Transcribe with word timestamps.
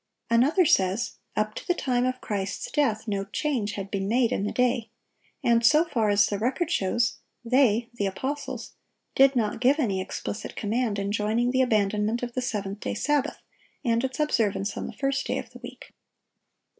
(754) 0.29 0.37
Another 0.41 0.65
says: 0.67 1.11
"Up 1.35 1.53
to 1.53 1.67
the 1.67 1.75
time 1.75 2.07
of 2.07 2.21
Christ's 2.21 2.71
death, 2.71 3.07
no 3.07 3.23
change 3.25 3.73
had 3.73 3.91
been 3.91 4.07
made 4.07 4.31
in 4.31 4.45
the 4.45 4.51
day;"(755) 4.51 5.51
and, 5.51 5.63
"so 5.63 5.85
far 5.85 6.09
as 6.09 6.25
the 6.25 6.39
record 6.39 6.71
shows, 6.71 7.19
they 7.45 7.87
[the 7.93 8.07
apostles] 8.07 8.73
did 9.13 9.35
not... 9.35 9.61
give 9.61 9.77
any 9.77 10.01
explicit 10.01 10.55
command 10.55 10.97
enjoining 10.97 11.51
the 11.51 11.61
abandonment 11.61 12.23
of 12.23 12.33
the 12.33 12.41
seventh 12.41 12.79
day 12.79 12.95
Sabbath, 12.95 13.43
and 13.85 14.03
its 14.03 14.19
observance 14.19 14.75
on 14.75 14.87
the 14.87 14.93
first 14.93 15.27
day 15.27 15.37
of 15.37 15.51
the 15.51 15.59
week." 15.59 15.93